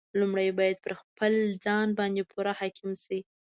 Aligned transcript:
لومړی 0.19 0.49
باید 0.59 0.77
پر 0.85 0.93
خپل 1.01 1.33
ځان 1.65 1.87
باندې 1.99 2.21
پوره 2.31 2.53
حاکم 2.59 2.89
شي. 3.03 3.19